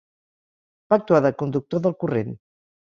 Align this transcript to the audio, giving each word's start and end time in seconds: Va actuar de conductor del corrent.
Va 0.89 0.99
actuar 1.01 1.21
de 1.27 1.33
conductor 1.45 1.87
del 1.87 1.99
corrent. 2.05 2.37